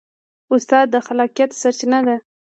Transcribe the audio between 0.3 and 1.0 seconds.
استاد د